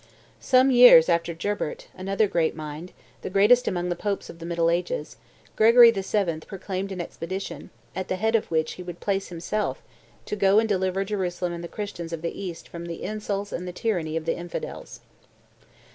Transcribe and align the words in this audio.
Some 0.39 0.71
years 0.71 1.09
after 1.09 1.35
Gerbert, 1.35 1.85
another 1.95 2.27
great 2.27 2.55
mind, 2.55 2.91
the 3.21 3.29
greatest 3.29 3.67
among 3.67 3.89
the 3.89 3.95
popes 3.95 4.31
of 4.31 4.39
the 4.39 4.47
middle 4.47 4.71
ages, 4.71 5.17
Gregory 5.55 5.91
VII., 5.91 6.39
proclaimed 6.39 6.91
an 6.91 6.99
expedition, 6.99 7.69
at 7.95 8.07
the 8.07 8.15
head 8.15 8.35
of 8.35 8.49
which 8.49 8.71
he 8.73 8.81
would 8.81 8.99
place 8.99 9.27
himself, 9.27 9.83
to 10.25 10.35
go 10.35 10.57
and 10.57 10.67
deliver 10.67 11.05
Jerusalem 11.05 11.53
and 11.53 11.63
the 11.63 11.67
Christians 11.67 12.11
of 12.11 12.23
the 12.23 12.35
East 12.41 12.67
from 12.67 12.85
the 12.85 13.03
insults 13.03 13.51
and 13.51 13.67
the 13.67 13.71
tyranny 13.71 14.17
of 14.17 14.25
the 14.25 14.35
infidels. 14.35 15.01